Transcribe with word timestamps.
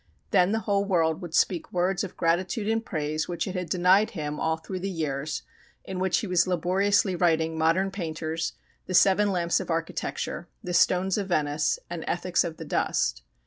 Then 0.31 0.51
the 0.51 0.61
whole 0.61 0.83
world 0.83 1.21
would 1.21 1.35
speak 1.35 1.71
words 1.71 2.03
of 2.03 2.17
gratitude 2.17 2.67
and 2.67 2.83
praise 2.83 3.27
which 3.27 3.45
it 3.47 3.53
had 3.53 3.69
denied 3.69 4.09
him 4.17 4.39
all 4.39 4.57
through 4.57 4.79
the 4.79 4.89
years 4.89 5.43
in 5.85 5.99
which 5.99 6.21
he 6.21 6.25
was 6.25 6.47
laboriously 6.47 7.15
writing 7.15 7.55
"Modern 7.55 7.91
Painters," 7.91 8.53
"The 8.87 8.95
Seven 8.95 9.31
Lamps 9.31 9.59
of 9.59 9.69
Architecture," 9.69 10.47
"The 10.63 10.73
Stones 10.73 11.19
of 11.19 11.27
Venice," 11.27 11.77
and 11.87 12.03
"Ethics 12.07 12.43
of 12.43 12.57
the 12.57 12.65
Dust." 12.65 13.21